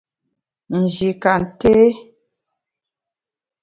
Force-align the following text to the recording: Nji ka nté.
Nji 0.79 1.09
ka 1.21 1.33
nté. 1.41 1.73